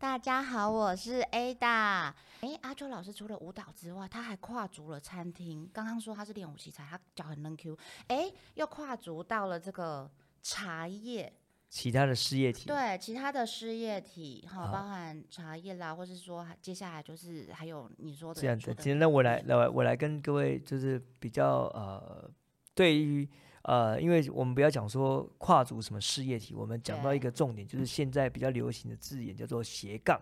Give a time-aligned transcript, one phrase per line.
[0.00, 2.10] 大家好，我是 Ada。
[2.40, 5.68] 哎，阿秋老师除了舞蹈之外，他还跨足了餐厅。
[5.74, 7.76] 刚刚说他是练舞奇才，他脚很嫩 Q。
[8.06, 11.30] 哎，又跨足到了这个茶叶，
[11.68, 12.64] 其他的事业体。
[12.64, 18.74] 对，其他的事业体，哈，包含茶叶啦，或是说接下来就是还有你说的这样子。
[18.76, 22.26] 今天那我来，来，我来跟各位就是比较呃，
[22.74, 23.28] 对于
[23.62, 30.20] 呃，因为我们不要讲说跨足什么事业体，我们讲到一个重点，就是现在比较流行的字眼叫做斜杠。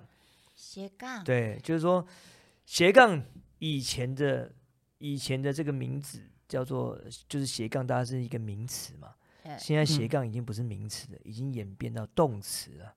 [0.54, 2.04] 斜杠对，就是说
[2.66, 3.22] 斜杠
[3.60, 4.52] 以前的
[4.98, 9.14] 以前的这个名字叫做就是斜杠，大家是一个名词嘛。
[9.58, 12.94] 现在斜杠已经不是名词了，已经演变到动词了。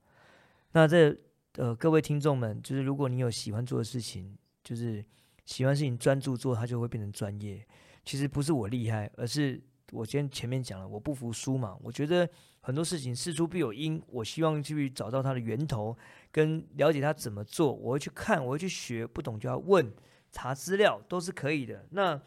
[0.73, 1.15] 那这
[1.53, 5.05] 呃各位听众们，就是如果你有喜欢做的事情，就是
[5.45, 7.65] 喜欢事情专注做，它就会变成专业。
[8.03, 11.77] 其实不是我厉害，而是我先前面讲了，我不服输嘛。
[11.83, 12.27] 我觉得
[12.61, 15.95] 很多事情事出必有因，我希望去找到它的源头。
[16.31, 19.91] 跟了解他怎么做，我会去看，我会去学，不懂就要问，
[20.31, 21.85] 查资料都是可以的。
[21.89, 22.21] 那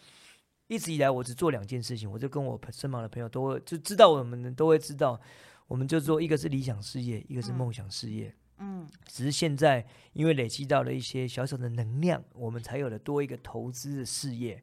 [0.66, 5.18] 一直以来，我只做两件事情，我就跟我身旁的朋友都会就知道，我们都会知道，
[5.66, 8.34] 我们就做一个是理想事业，一个是梦想事业。
[8.58, 14.62] 嗯，只是现在因为累积到了一些小小的能量，我们才有了多一个投资的事业。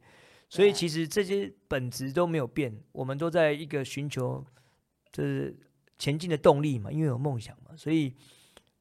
[0.52, 4.46] 所以其实这些本质都没有变，我们都在一个寻求
[5.12, 5.58] 就是
[5.98, 8.14] 前进的动力嘛，因为有梦想嘛，所以。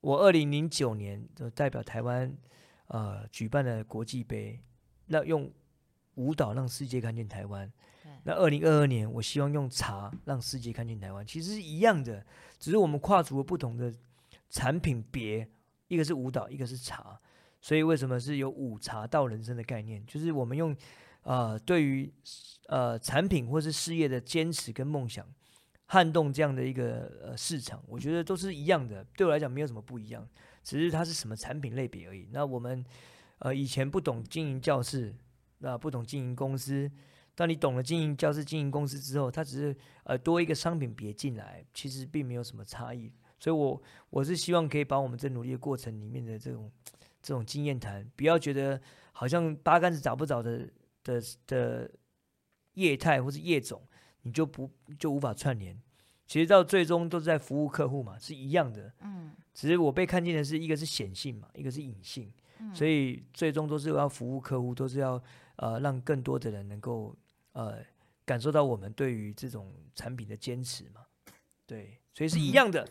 [0.03, 2.34] 我二零零九年就代表台湾，
[2.86, 4.59] 呃，举办了国际杯，
[5.09, 5.53] 那用
[6.14, 7.70] 舞蹈让世界看见台湾。
[8.25, 12.25] 那二零二二年，我希望用茶让世界看见台湾，其实是一样的，
[12.59, 13.92] 只是我们跨足了不同的
[14.48, 15.47] 产品别，
[15.88, 17.20] 一个是舞蹈，一个是茶。
[17.60, 20.03] 所以为什么是有五茶到人生的概念？
[20.06, 20.75] 就是我们用，
[21.22, 22.12] 呃，对于
[22.66, 25.26] 呃产品或是事业的坚持跟梦想。
[25.92, 30.25] 撼动这样的一个呃市场，我觉得都是一样的，对我来讲没有什么不一样，
[30.62, 32.28] 只是它是什么产品类别而已。
[32.30, 32.84] 那我们
[33.41, 35.12] 呃以前不懂经营教室，
[35.59, 36.88] 那不懂经营公司，
[37.34, 43.12] 当你懂了经营教室、经营公司之后，它只是呃多一个商品别进来，其实并没有什么差异。
[43.41, 46.70] 所以，我我是希望可以把我们这努力的过程里面的这种
[47.20, 48.80] 这种经验谈，不要觉得
[49.10, 50.69] 好像八竿子打不着的
[51.04, 51.90] 的的
[52.74, 53.82] 业态或是业种。
[54.22, 55.74] 你就不就无法串联，
[56.26, 58.92] 其实到最终都是在服务客户嘛，是一样的。
[59.00, 62.30] 嗯，只是我被看见的是一个是显性嘛，一个是隐性，
[62.74, 65.18] 所以最终都是要服务客户，都是要
[65.56, 67.16] 呃让更多的人能够
[67.52, 67.78] 呃
[68.26, 71.00] 感受到我们对于这种产品的坚持嘛。
[71.64, 72.86] 对，所以是一样的。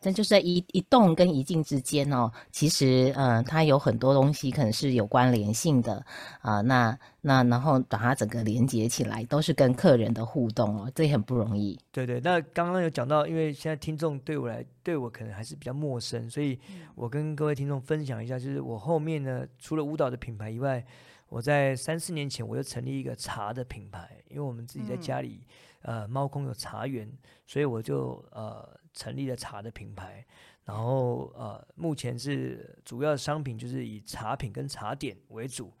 [0.00, 6.02] 这就是在一一动跟一静之间哦，其实呃，它有很多东西可能是有关联性的
[6.40, 6.62] 啊。
[6.62, 11.78] 那那然后把它整个连接起来，都是跟客人的互动哦，这也很不容易。
[11.92, 16.58] 对对，那刚刚有讲到，因为现在听众对我来对我可能还是比较陌生，所以
[16.94, 20.82] 我跟各位听众分享一下，就是我后面呢，除了舞蹈的品牌以外，
[21.28, 25.42] 我在三四年前我又成立一个茶的品牌，因为我们自己在家里
[25.82, 27.06] 呃猫空有茶园，
[27.46, 28.79] 所以我就呃。
[28.92, 30.24] 成立了茶的品牌，
[30.64, 35.72] 然后呃，目前是主要商品就是以茶品跟茶点为主。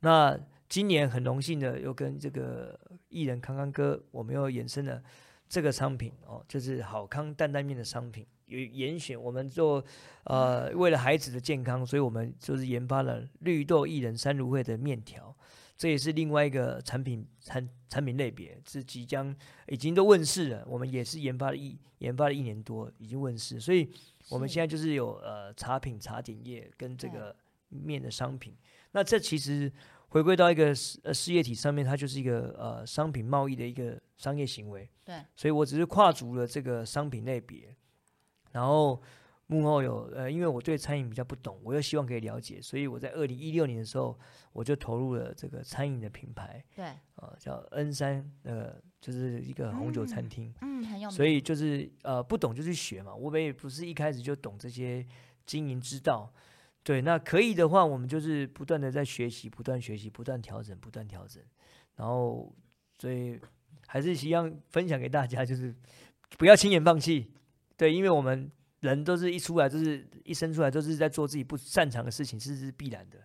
[0.00, 2.78] 那今年很荣幸的又跟这个
[3.08, 5.02] 艺人康康哥，我们又衍生了
[5.48, 9.20] 这个商品哦，就是好康担担面的商品，有严选。
[9.20, 9.84] 我们做
[10.24, 15.36] 呃为了孩子的健康，所以我们就是研发了绿豆薏仁山芦荟的面条。
[15.82, 19.34] 这也是另外一个产品产产品类别，是即将
[19.66, 20.64] 已经都问世了。
[20.64, 23.58] 我们也是研发了一研发了一年多，已经问世。
[23.58, 23.90] 所以
[24.28, 27.34] 我们现在就是有呃茶品、茶点业跟这个
[27.68, 28.56] 面的商品。
[28.92, 29.72] 那这其实
[30.10, 30.66] 回归到一个
[31.02, 34.88] 呃事业体上面，它就是一个呃商品贸易的一个商业行为。
[35.04, 37.74] 对，所以我只是跨足了这个商品类别，
[38.52, 39.02] 然后。
[39.48, 44.18] 幕后有呃，因为我对餐饮比较不懂，我又希望可以了解，所以我在二零一六年的时候，
[44.52, 46.86] 我就投入了这个餐饮的品牌，对，
[47.16, 51.10] 呃，叫恩山，呃，就是一个红酒餐厅，嗯，很有名。
[51.10, 55.04] 所以就是呃，不懂就去学嘛，我们也不是一开始就懂这些
[55.44, 56.32] 经营之道，
[56.82, 61.42] 对，那可以的话，我们就是不断的在学习，不断学习，不断调整，不断调整，
[61.96, 62.50] 然后
[62.98, 63.38] 所以
[63.86, 65.74] 还是希望分享给大家，就是
[66.38, 67.32] 不要轻言放弃，
[67.76, 68.50] 对，因为我们。
[68.82, 73.18] 人都是一出来就是一生出来都是在做自己不擅长的事情，这是必然的。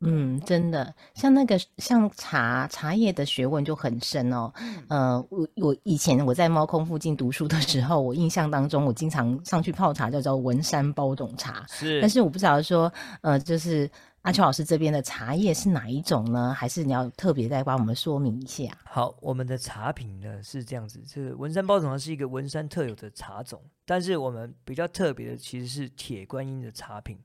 [0.00, 4.52] 嗯，真的，像那个像茶茶叶的学问就很深哦。
[4.88, 11.64] 呃，我我以前我在猫空附近读书的时候，我印象当中我经常上去泡茶，叫做文山包种茶。
[11.68, 12.92] 是，但是我不知道说，
[13.22, 13.90] 呃，就是
[14.22, 16.54] 阿秋老师这边的茶叶是哪一种呢？
[16.56, 18.70] 还是你要特别再帮我们说明一下？
[18.84, 27.18] 好，我们的茶品呢是这样子，这个文山包种茶是一个文山特有的茶种，但是我们比较特别的其实是铁观音的茶品。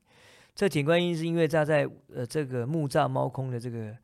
[0.54, 3.96] 这铁观音是因为它在呃这个木栅猫空的这个，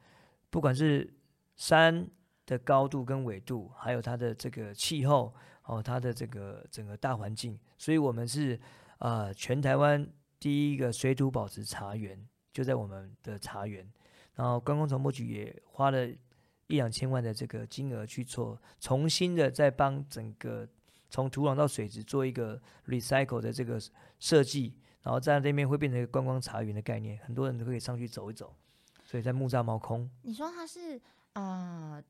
[0.51, 1.09] 不管是
[1.55, 2.05] 山
[2.45, 5.33] 的高度跟纬度，还有它的这个气候
[5.65, 8.59] 哦，它的这个整个大环境，所以我们是
[8.99, 10.05] 呃全台湾
[10.41, 12.21] 第一个水土保持茶园，
[12.53, 13.89] 就在我们的茶园。
[14.35, 20.67] 然后观光传播局也花了一两千万的这个金额去做，重新的再帮整个
[21.11, 23.81] 从土壤到水质做一个 recycle 的这个
[24.19, 24.75] 设计。
[25.03, 28.55] 然后在那边会变成一个观光茶园的概念，很多人都可以上去走一走。
[29.03, 31.01] 所以在木栅猫空，你说它是
[31.33, 32.01] 呃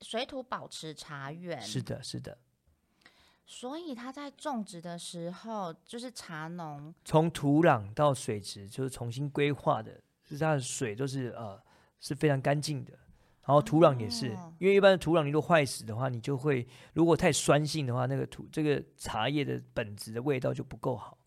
[0.00, 2.38] 水土保持茶园，是的，是的。
[3.46, 11.60] 所以它在种植的时候，就是茶农从土壤到水质就是重新规划的，是它的水都是呃
[11.98, 12.92] 是非常干净的。
[13.42, 14.28] 然后土壤也是，
[14.60, 21.18] 因为一般的土壤你如果坏死的话，你就会如果太酸性的话，那个土这个茶叶的本质的味道就不够好。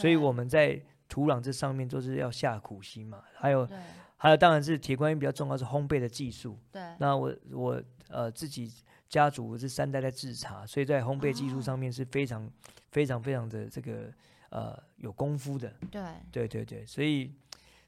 [0.00, 3.68] 所以我们在土壤这上面都是要下苦心嘛，还有
[4.16, 6.58] 还有当然是铁观音比较重要是烘焙的技术。
[6.70, 8.72] 对，那我我呃自己
[9.08, 12.50] 家族是三代在制茶，所以在烘焙技术上面是非常
[12.90, 14.12] 非常非常的这个
[14.50, 15.72] 呃有功夫的。
[15.90, 17.32] 对对对对，所以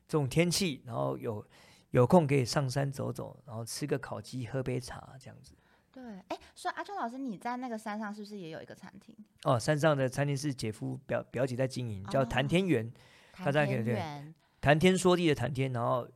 [0.08, 1.44] 这种天气，然后有
[1.90, 5.52] 有空可以上山走走，然后吃个烤鸡，喝杯茶这样子。
[5.92, 9.14] 对，哎，所以阿秋老师，你在那个山上是不是也有一个餐厅？
[9.44, 12.92] 哦，山上的餐厅是姐夫表表姐在经营，叫谈天园。
[13.32, 16.06] 谈天园，谈天说地的谈天，然后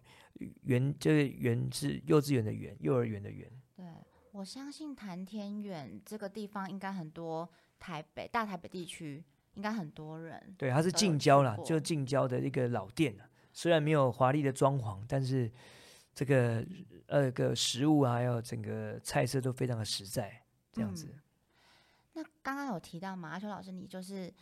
[0.64, 3.50] 园就是园是幼稚园的园，幼儿园的园。
[3.74, 3.86] 对，
[4.32, 7.48] 我相信谈天园这个地方应该很多
[7.78, 9.24] 台北大台北地区
[9.54, 10.54] 应该很多人。
[10.58, 13.16] 对，它是近郊啦，就近郊的一个老店
[13.54, 15.50] 虽然没有华丽的装潢，但是
[16.14, 16.64] 这个。
[17.06, 21.06] 呃，个食物还有整个菜色都非常的实在，这样子。
[22.14, 24.32] 那刚刚有提到嘛，阿秋老师，你就是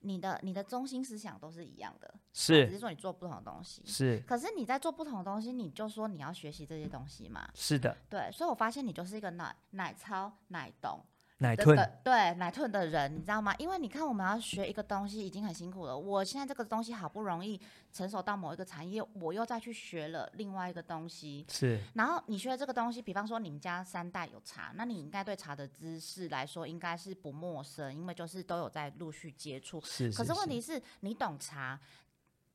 [0.00, 4.18] 你的你的中心思想都是一样的，是，只是说你做不同的东西，是。
[4.26, 7.46] 可是你在做不同的东西，你就说你要学习这些东西嘛？
[7.54, 8.32] 是的，对。
[8.32, 11.04] 所以我发现你就是一个奶奶超奶懂。
[11.40, 13.54] 奶吞对奶吞的人，你知道吗？
[13.58, 15.96] 因为你看，我们要学一个东西已经很辛苦了。
[15.96, 17.60] 我现在这个东西好不容易
[17.92, 21.46] 成熟到某一个产业，我又再去学了另外一个东西。
[21.48, 21.80] 是。
[21.94, 29.80] 然后你学这个东西，比方说你们家三代有茶，那你应该对茶的知识来说应该是不陌生，因为就是都有在陆续接触。
[29.82, 30.10] 是。
[30.10, 31.78] 可是问题是你懂茶，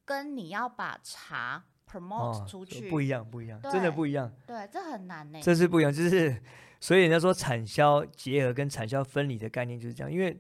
[0.04, 4.32] 跟你要把茶 promote 出去不一样，不一样，真的不一样。
[4.46, 5.40] 对，这很难呢。
[5.42, 6.42] 这是不一样，就是。
[6.80, 10.38] 所以人家说产销结合跟产销分离的概念就是这样，因为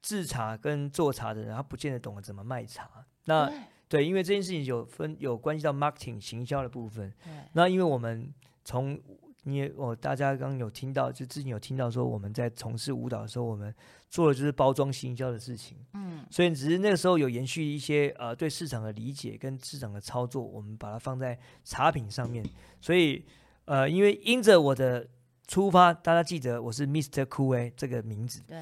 [0.00, 2.88] 制茶跟做茶的人他不见得懂得怎么卖茶。
[3.24, 3.52] 那
[3.88, 7.12] 对，因为这件事情有分有关系到 marketing 行销的部分。
[7.54, 8.32] 那因为我们
[8.64, 8.96] 从
[9.44, 13.74] 你我大家刚刚有听到，就之前有听到说我们在从事舞蹈的时候，我们
[14.08, 15.76] 做的就是包装行销的事情。
[15.94, 16.24] 嗯。
[16.30, 22.44] 所以只是那个时候有延续一些呃对市场的理解跟市场的操作，我们把它放在茶品上面。
[22.80, 23.24] 所以
[23.64, 25.06] 呃，因为因着我的。
[25.50, 27.24] 出发，大家记得我是 Mr.
[27.24, 28.40] Cool 这个名字。
[28.46, 28.56] 对，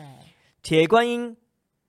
[0.62, 1.36] 铁观音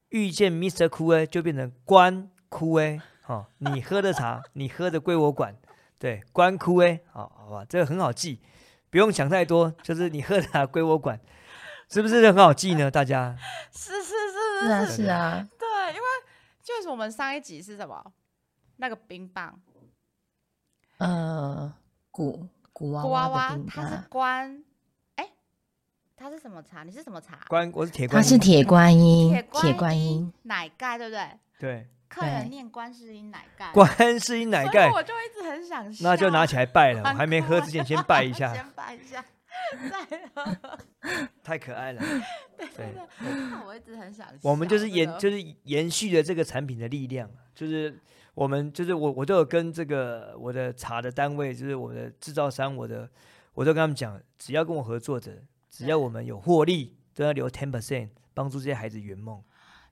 [0.10, 0.90] 遇见 Mr.
[0.90, 5.56] Cool 就变成关 Cool 好，你喝的茶，你喝的归我管。
[5.98, 8.42] 对，关 Cool 好，好吧，这个很好记，
[8.90, 11.20] 不用想太多，就是你喝的茶归我管，
[11.90, 12.90] 是不是很好记呢？
[12.90, 13.36] 大家
[13.72, 16.06] 是是是是啊是啊，对，因为
[16.64, 18.14] 就是我们上一集是什么？
[18.78, 19.60] 那个冰棒，
[20.98, 21.74] 呃，
[22.12, 24.64] 古古娃娃的它是关。
[26.22, 26.84] 它是什么茶？
[26.84, 27.40] 你是什么茶？
[27.48, 28.22] 关，我是铁观音。
[28.22, 31.30] 它是铁观音，铁观音奶盖，对不对？
[31.58, 31.88] 对。
[32.10, 37.02] 客人念观世音奶盖，观世音奶盖，我就一直很想那就拿起来拜了。
[37.02, 38.52] 我还没喝之前，先拜一下。
[38.54, 39.24] 先拜一下，
[39.90, 40.78] 再喝。
[41.44, 42.02] 太可爱了。
[42.58, 44.28] 对 对对，我一直很想。
[44.42, 47.98] 我们就是延，就是延续了这个产品的力量，就是
[48.34, 53.08] 我们，就是我，我都有跟这个我的茶的单位，就是我的制造商，我的，
[53.54, 55.44] 我都跟他们讲，只要跟我合作的。
[55.70, 59.42] 只要我们有获利，都要留 ten percent 帮助这些孩子圆梦。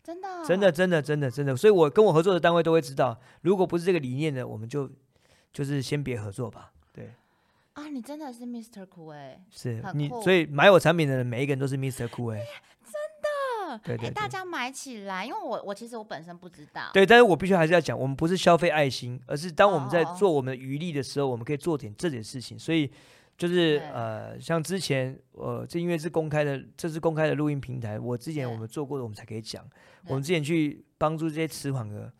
[0.08, 1.58] 真的，真的，真的，真的，真的。
[1.58, 4.90] 所以，我跟我合作的单位都会知道，如果不是这个理念的，我们就
[5.52, 6.72] 就是先别合作吧。
[6.94, 7.12] 对。
[7.74, 8.86] 啊，你真的是 Mr.
[8.86, 12.08] Cool 哎，是你，所以买我产品的人每一个人都是 Mr.
[12.08, 12.46] Cool 哎。
[12.86, 12.94] 真
[13.70, 16.90] 的，对对，大家买起来，因为我我其实我本身不知道。
[16.94, 22.58] 对，但是我必须还是要讲，我们不是消费爱心，而是当我们在做我们的余力的时候，我们可以做点这点事情。
[22.58, 22.90] 所以
[23.38, 29.63] 就是呃，像之前呃，这因为是公开的，这是公开的录音平台，我之前我们做过的，我们才可以讲。
[30.08, 32.12] 我们之前去帮助这些迟缓儿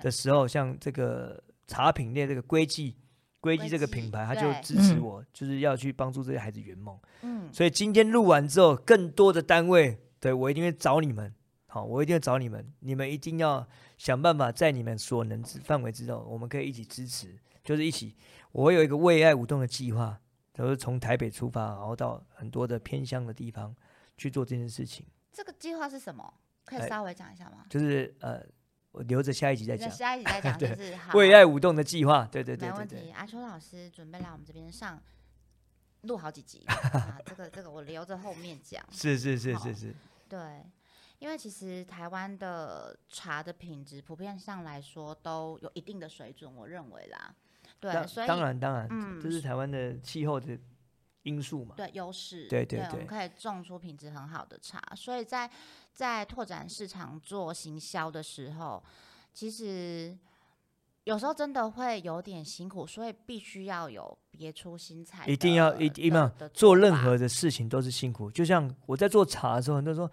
[0.00, 2.94] 的时候，像这个茶品类这个归记。
[3.40, 6.96] 归基这个品牌，他就支持我，就是要去帮助这些孩子圆梦。
[7.22, 11.34] 嗯，所以今天录完之后，更多的单位，对我一定会找你们。
[11.66, 13.66] 好，我一定会找你们，你们一定要
[13.98, 18.14] 想办法，在你们所能之范围之内，我们可以一起支持，就是一起。
[18.52, 20.20] 我有一个为爱舞动的计划，
[20.52, 23.74] 都是从台北出发，然后到很多的偏乡的地方
[24.16, 25.06] 去做这件事情。
[25.32, 26.34] 这个计划是什么？
[26.64, 27.66] 可以稍微讲一下吗？
[27.68, 28.44] 就是呃。
[28.92, 29.90] 我留着下一集再讲。
[29.90, 33.10] 下一集再讲 就是为爱舞动的计划，对对对，没问题。
[33.12, 35.02] 阿秋老师准备来我们这边上
[36.02, 38.84] 录好几集 啊，这个这个我留着后面讲。
[38.90, 39.94] 是是是是是。
[40.28, 40.62] 对，
[41.20, 47.34] 因为其实台湾的茶的品质普遍上来说都有一定的水准，我认为啦。
[47.82, 50.58] 对，所以当然当然，嗯，这是台湾的气候的。
[51.24, 54.82] 因素嘛，对优势，对对对，我们可以种出品质很好的茶。
[54.96, 55.48] 所以在
[55.92, 58.82] 在拓展市场做行销的时候，
[59.32, 60.18] 其实
[61.04, 65.24] 有时候真的会有点辛苦，所以必须要有别出心裁。
[65.28, 68.28] 一定要一定要做任何的事情都是辛苦。
[68.28, 70.10] 就像我在做茶的时候，很多人说：“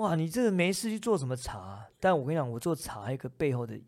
[0.00, 3.78] 哇，你这个没事去做什么茶？”但我跟你讲，我做茶还有一个背后的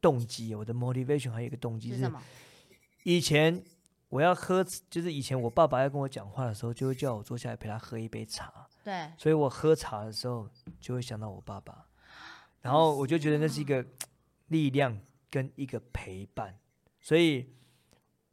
[0.00, 2.22] 动机，我的 motivation 还有一个动机是什么？
[3.06, 3.64] 以前。
[4.08, 8.64] 我要喝，就是以前我爸爸要跟我讲话的时候，就会叫我坐下来陪他喝一杯茶。
[8.84, 10.48] 对，所以我喝茶的时候
[10.80, 11.88] 就会想到我爸爸，
[12.62, 13.84] 然后我就觉得那是一个
[14.46, 14.96] 力量
[15.28, 16.56] 跟一个陪伴，
[17.00, 17.50] 所以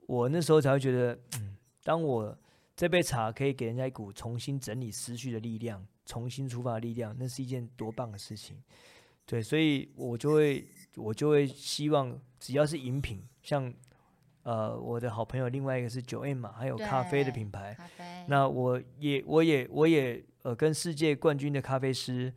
[0.06, 2.38] 我那时候才会觉得，嗯，当我
[2.76, 8.62] 这杯茶可以给人家一股重新整理思绪的力量，重新出发的力量，那是一件多棒的事情。
[9.26, 13.74] 对，所以我就会，我就会希望，只要是饮品，像。
[14.44, 17.74] 呃，我的好朋友另外一个是九 M 嘛，还有咖啡的品牌。
[17.76, 18.26] 咖啡。
[18.28, 22.34] 那我也，我也，我也，呃，跟世界冠军的咖啡师，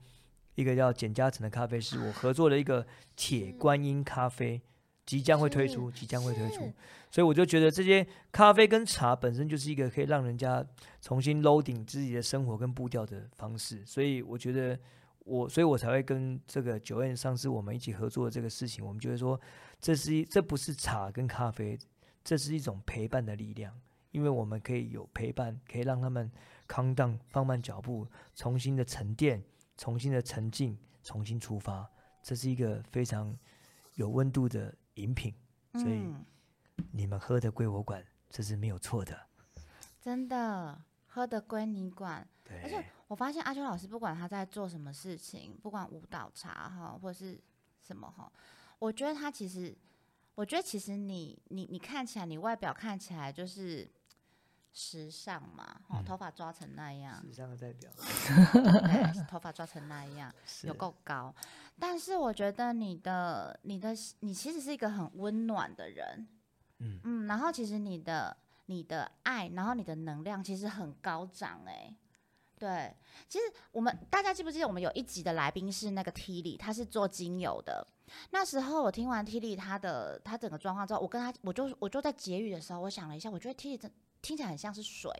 [0.54, 2.86] 一个叫简嘉诚的咖啡师，我合作了一个
[3.16, 4.62] 铁观音咖啡，
[5.04, 6.72] 即将会推出，即将会推出。
[7.10, 10.64] 所以我就觉得这些咖啡跟茶本身就是一个可以让人家
[11.00, 13.84] 重新 loading 自己的生活跟步调的方式。
[13.84, 14.78] 所以我觉得
[15.24, 19.40] 我，所以我才会跟这个九 M 上次我们一起合作的这个事情，我们觉得说，
[19.80, 21.76] 这是一，这不是茶跟咖啡。
[22.26, 23.72] 这是一种陪伴的力量，
[24.10, 26.28] 因为我们可以有陪伴，可以让他们
[26.66, 28.04] 康荡放慢脚步，
[28.34, 29.40] 重新的沉淀，
[29.76, 31.88] 重新的沉静，重新出发。
[32.24, 33.32] 这是一个非常
[33.94, 35.32] 有温度的饮品，
[35.74, 36.02] 所以
[36.90, 39.16] 你们喝的归我管，这是没有错的。
[40.00, 42.26] 真的，喝的归你管。
[42.42, 42.60] 对。
[42.60, 47.40] 而且我发现阿秋老师不管他在做什么事情，不管舞蹈茶哈，或者是
[47.80, 48.32] 什么哈，
[48.80, 49.72] 我觉得他其实。
[50.36, 53.90] 我觉得其实你你你看起来，你外表看起来就是
[54.70, 57.90] 时尚嘛，哦，头发抓成那样，时尚的代表，
[59.26, 61.34] 头发抓成那样， 有够高。
[61.78, 66.28] 但是我觉得你的你的你其实是一个很温暖的人，
[66.80, 71.96] 嗯嗯，然后其实你的你的爱，然后你的能量其实很高涨哎。
[72.58, 72.94] 对，
[73.28, 77.86] 其实我们大家记不记得我们有一集的来宾是那个 T 里，他是做精油的。
[78.30, 83.90] 那时候我听完 t i l y 他的他整个状况之后，我跟他我就我就在结语的时候，我想了一下，我觉得 T 里真
[84.22, 85.10] 听起来很像是水，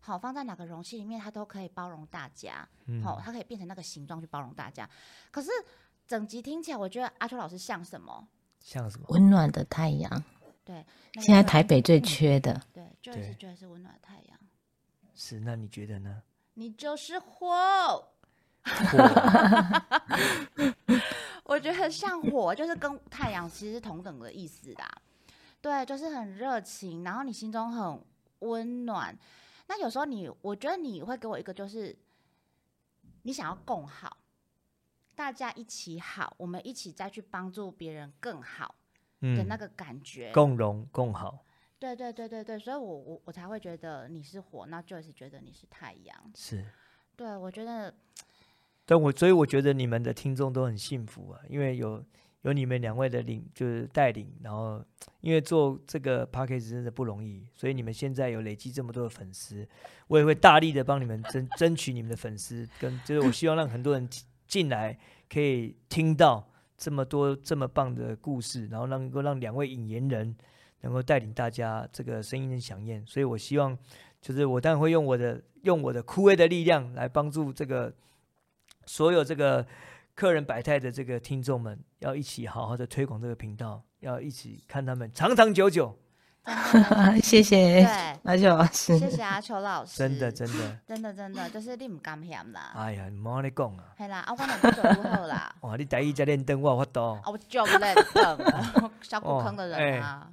[0.00, 2.68] 好放在哪个容器里面，它都可以包容大家，
[3.02, 4.88] 好，它可以变成那个形状去包容大家。
[5.30, 5.50] 可是
[6.06, 8.28] 整集听起来，我觉得阿秋老师像什么？
[8.60, 9.06] 像什么？
[9.08, 10.24] 温暖的太阳。
[10.64, 10.84] 对，
[11.20, 12.58] 现在台北最缺的。
[12.72, 14.38] 对，就是觉得是温暖的太阳。
[15.14, 16.22] 是，那你觉得呢？
[16.54, 18.12] 你就是 火，
[21.44, 25.02] 我觉得像火，就是跟太阳其实是同等的意思啦。
[25.60, 28.04] 对，就是很热情，然后你心中很
[28.40, 29.16] 温暖。
[29.66, 31.96] 那有时候你，我觉得你会给我一个，就是
[33.22, 34.18] 你想要共好，
[35.14, 38.74] 大家一起好，我们一起再去帮助别人更好
[39.20, 41.44] 的那个感觉，共荣共好。
[41.78, 46.32] 对对对对对，所以我我我才会觉得你是火，那就是觉得你是太阳。
[46.34, 46.64] 是，
[47.16, 47.94] 对我觉得，
[48.86, 52.04] 但我所以我觉得你们的听众都很幸福啊，因为有
[52.42, 54.84] 有你们两位的领就是带领，然后
[55.20, 59.66] 因为做这个 p a c k a g e 真的不容易，所以你们现在有累积这么多的粉丝，
[60.08, 64.08] 我也会大力的帮你们争争取你们的粉丝，跟就是我希望让很多人
[64.46, 64.98] 进来
[65.28, 70.36] 可以听到这么多这么棒的故事，然后能够让两位引言人。
[70.80, 73.74] 能够带领大家这个声音的响应，所以我希望，
[74.20, 77.90] 就是我当然会用我的用我的枯萎的力量来帮助这个
[78.86, 79.66] 所有这个
[80.14, 85.98] 客人百态的这个听众们，要一起好好的推广这个频道，要一起看他们长长久久。
[87.22, 92.72] 谢谢，对，阿秋老师，谢谢阿秋老师，真的真的真的真的，就是你唔甘嫌啦。
[92.76, 93.84] 哎呀，唔好你讲啊！
[93.96, 95.54] 系啦，啊，我能做如何啦？
[95.62, 97.00] 哇，你第一在练灯，我有法度。
[97.14, 98.38] 啊，我就练灯，
[99.00, 100.28] 小古坑的人啊。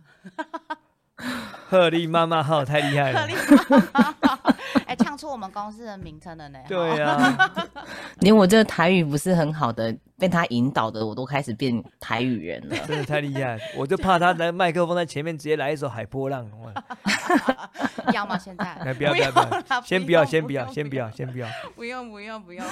[1.70, 3.25] 鹤立妈妈号太厉害了！
[5.22, 6.58] 出我们公司的名称了呢。
[6.68, 7.38] 对呀，
[8.22, 12.75] 连我这台语不是很好的，被他引导的，我都开始变台语人了。
[12.88, 16.50] 真的太厉害，我就怕他来麦克风在前面直接来一首海波浪。
[18.14, 18.38] 要吗？
[18.38, 18.94] 现在？
[18.94, 21.48] 不要不要不要，先不要先不要先不要先不要。
[21.76, 22.66] 不用不用不用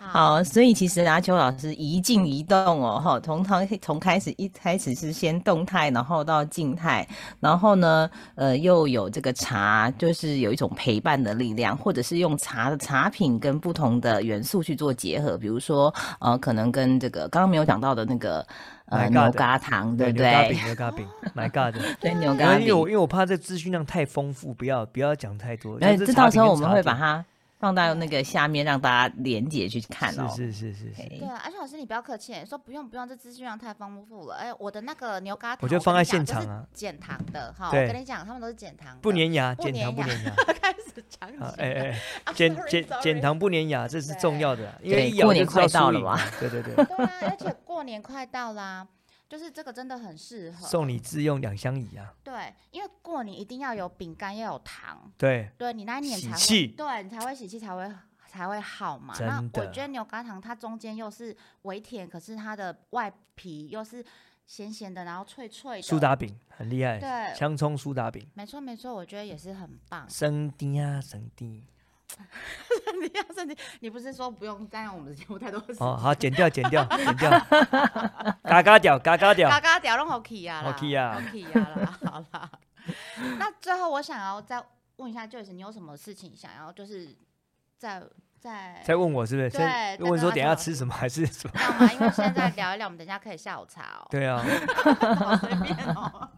[0.00, 7.06] 好，所以其实阿秋老师一静一动哦，哈，从从从开始一开始是先动态，然后到静态，
[7.40, 18.46] 然后呢，呃，又有这个茶，就是有一种陪伴的力量，或者是用茶的茶品跟不同的元素去做结合，比如说呃，可能跟这个刚刚没有讲到的那个。
[18.86, 20.52] 呃，牛轧糖，对不对？
[20.64, 21.82] 牛轧饼，牛轧饼！
[22.00, 22.60] 对，牛轧饼。
[22.60, 25.76] 因为我因为我怕这资讯量太丰富，不要不要讲太多。
[25.80, 27.24] 哎，这到时候我们会把它
[27.58, 30.28] 放到那个下面，让大家连接去看哦。
[30.34, 31.02] 是是是是。
[31.08, 34.36] 对啊，而且老师你不要客气，说不用不用，这资讯量太丰富了。
[34.36, 36.64] 哎，我的那个牛轧糖，我就放在现场啊。
[36.74, 40.34] 减糖的哈，我跟你讲，他们都是减糖，不粘牙，减糖不粘牙。
[40.60, 41.94] 开始讲哎
[42.24, 46.20] 哎，减减减糖不粘牙，这是重要的，因为过年快到了嘛。
[46.38, 46.74] 对对对。
[46.74, 48.86] 对啊，而且过年快到啦。
[49.28, 52.14] 就是这个真的很适合送你自用两相宜啊！
[52.22, 55.10] 对，因为过年一定要有饼干，要有糖。
[55.18, 57.92] 对，对你那一年才会，对你才会喜气，才会
[58.28, 59.14] 才会好嘛。
[59.18, 64.04] 那我觉得牛轧糖它中间又是微甜，可是它的外皮又是
[64.46, 65.82] 咸咸的，然后脆脆的。
[65.82, 68.24] 苏打饼很厉害，对，香葱苏打饼。
[68.34, 70.08] 没错没错，我觉得也是很棒。
[70.08, 71.66] 生丁啊，生丁。
[73.02, 75.86] 你要是你，你不是说不用占用我们的节目太多时间？
[75.86, 77.30] 哦，好，剪掉，剪掉， 剪掉，
[78.42, 82.50] 嘎嘎掉，嘎嘎掉，嘎嘎掉，弄好 key 啊，好 key 啊， 好 key 啊，好了。
[83.38, 84.64] 那最后我想要再
[84.96, 87.08] 问一下 Joyce，你有什么事情想要就是
[87.76, 88.02] 在
[88.38, 89.50] 在再问我是不是？
[89.50, 91.90] 对，问说等下吃什么还是什么？
[91.94, 94.06] 因为现在聊一聊，我们等下可以下午茶哦。
[94.10, 94.42] 对啊。
[95.40, 96.30] 随便哦。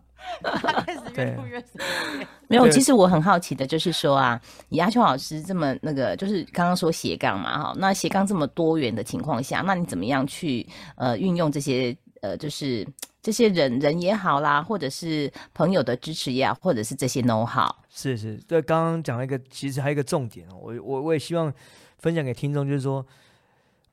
[0.87, 1.65] 开始越录越
[2.49, 12.87] 没有，其实我很好奇的，就是说啊，以阿秋老师这么那个，就是刚刚说斜杠嘛，哈，那斜杠这么多元的情况下，那你怎么样去呃运用这些呃，就是
[13.23, 17.71] 这些人人也好啦，或者是朋友的支持也好，或者是这些 know how？
[17.91, 21.53] 是是，对，刚刚讲了一个，其实还有一个重点哦，我我我也希望
[21.99, 23.05] 分享给听众，就是说，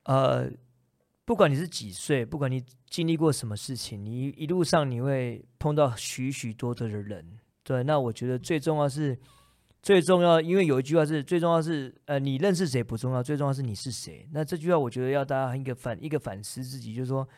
[0.04, 0.48] 呃。
[1.26, 7.82] 不管你是几岁，不管你经历过什么事情，你一路上你会碰到许许多多的人，对。
[7.82, 9.18] 那我觉得最重要是，
[9.82, 14.28] 最重要，因为有一句话是最重要是，呃，你认识谁不重要，最重要是你是谁。
[14.32, 17.28] 那这句话我觉得要大家一个反一个反思自己，就是说，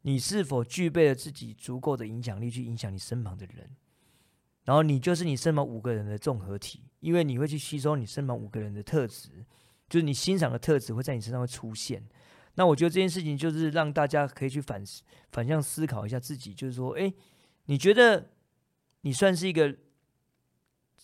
[0.00, 3.68] 你是否具备了自己足够的影响力去影响你身旁的人，
[4.64, 9.44] 然后你就是你身旁五个人的综合体，因为你会去吸收你身旁五个人的特质，
[9.90, 12.02] 就是你欣赏的特质会在你身上会出现。
[12.56, 14.82] 那我觉得这件事情就是让大家可以去反
[15.32, 17.12] 反向思考一下自己，就是说，哎，
[17.66, 18.30] 你觉得
[19.02, 19.76] 你算是一个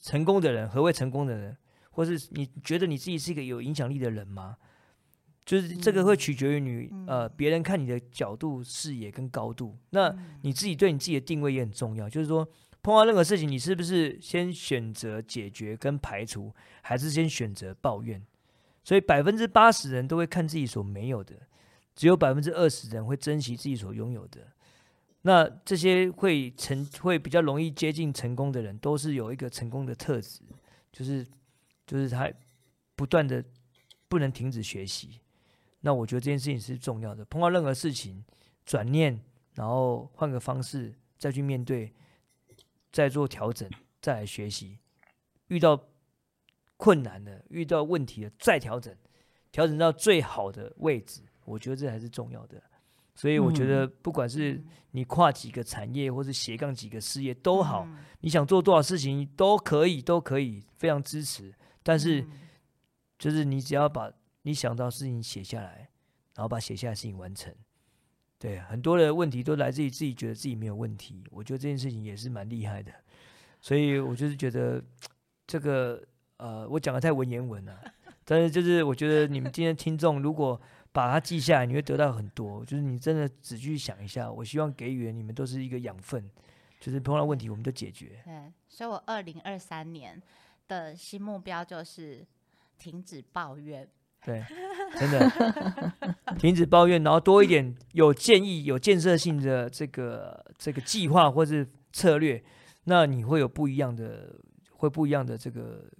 [0.00, 0.68] 成功的人？
[0.68, 1.56] 何谓成功的人？
[1.90, 4.56] 或是你觉得你自己是一个有影响力的人吗？
[5.44, 9.76] 就是这个会取决于你呃别人看你的角度、视野跟高度。
[9.90, 12.48] 那你自己对你自己的定位也很重要，就是说
[12.80, 18.24] 碰到任何事情，你是不是先选择解决跟排除，还是先选择抱怨？
[18.82, 21.36] 所以百分之八十人都会看自己所没有的，
[21.94, 24.40] 只有百分之二十人会珍惜自己所拥有的。
[25.22, 30.40] 那这些会成会比较容易接近成功的人，都是有一个成功的特质，
[30.90, 31.26] 就是
[31.86, 32.32] 就是他
[32.96, 33.44] 不断的
[34.08, 35.20] 不能停止学习。
[35.80, 37.22] 那我觉得这件事情是重要的。
[37.26, 38.24] 碰到任何事情，
[38.64, 39.20] 转念，
[39.52, 41.92] 然后换个方式再去面对，
[42.90, 43.68] 再做调整，
[44.00, 44.78] 再来学习。
[45.48, 45.78] 遇到。
[46.80, 48.96] 困难的，遇到问题了再调整，
[49.52, 52.58] 调整到最好的位置，我觉得这才是重要的。
[53.14, 54.58] 所以我觉得，不管是
[54.92, 57.86] 你跨几个产业，或是斜杠几个事业都好，
[58.20, 61.54] 你想做多少事情都可以，都可以，非常支持。
[61.82, 62.24] 但是，
[63.18, 65.90] 就是你只要把你想到事情写下来，
[66.34, 67.54] 然后把写下来事情完成。
[68.38, 71.22] 对，很多的问题都来自于自己觉得自己没有问题。
[71.30, 72.90] 我觉得这件事情也是蛮厉害的。
[73.60, 74.82] 所以我就是觉得
[75.46, 76.02] 这个。
[76.40, 77.78] 呃，我讲的太文言文了，
[78.24, 80.58] 但是就是我觉得你们今天听众如果
[80.90, 82.64] 把它记下来，你会得到很多。
[82.64, 86.28] 就是你真的仔细想一下，我希望给予你们都是一个养分，
[86.80, 88.22] 就是碰到问题我们就解决。
[88.24, 90.20] 对，所以我二零二三年
[90.66, 92.26] 的新目标就是
[92.78, 93.86] 停止抱怨。
[94.22, 94.44] 对，
[94.98, 95.94] 真的，
[96.38, 102.42] 停止抱怨，然后多一点有建议、有建设性的这个这个计划或是策略，
[102.84, 104.34] 那你会有不一样的，
[104.72, 105.90] 会不一样的这个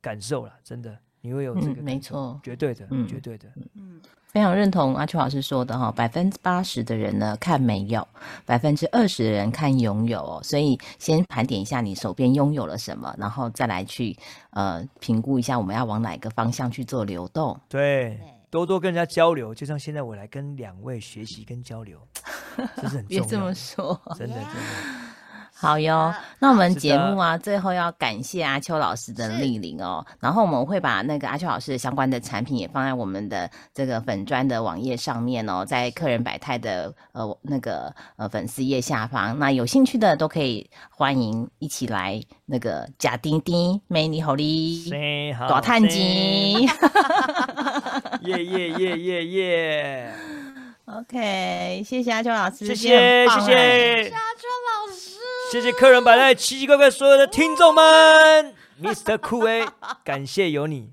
[0.00, 4.00] 感受了，真的，你会有这个，没错，绝对的，嗯，绝对的，嗯。
[4.26, 8.06] 非常认同阿秋老师说的哈，百分之八十的人呢看没有，
[8.46, 14.16] 百分之二十的人看拥有，哦所以先盘点一下你手边拥有了什么，然后再来去
[14.50, 17.58] 呃评估一下我们要往哪个方向去做流动。
[17.68, 21.98] 对，多多跟人家交流，就像现在我来跟两位学习跟交流，
[22.76, 23.22] 这是很 重要。
[23.22, 24.99] 别这么说，真的真的。
[25.60, 30.02] 好哟，那我们节目啊，最后要感谢阿秋老师的莅临哦。
[30.18, 39.38] 然后我们会把那个阿秋老师相关的产品也放在我们的这个粉砖的网页上面哦，在客人百态的呃那个呃粉丝页下方。
[39.38, 44.90] 那有兴趣的都可以欢迎一起来那个假丁丁美女好哩，
[45.46, 46.62] 大探金，
[48.22, 50.14] 耶耶耶耶耶。
[50.86, 54.10] OK，谢谢阿秋老师，谢谢谢谢阿秋老师。
[55.50, 59.18] 谢谢客人百态、奇奇怪怪所有的听众们，Mr.
[59.18, 59.68] Cool A，
[60.04, 60.92] 感谢有你，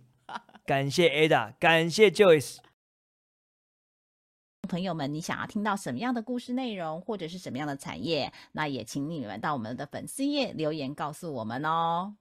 [0.66, 2.58] 感谢 Ada，感谢 Joyce。
[4.68, 12.16] 朋友们，你想要听到什么样的故事内容，或者是什么样的产业，那也请你们到我们的粉丝页留言告诉我们哦。